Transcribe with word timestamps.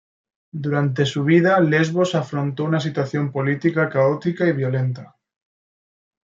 Durante 0.51 1.05
su 1.05 1.23
vida, 1.23 1.59
Lesbos 1.59 2.15
afrontó 2.15 2.63
una 2.63 2.79
situación 2.79 3.31
política 3.31 3.87
caótica 3.87 4.47
y 4.47 4.53
violenta. 4.53 5.15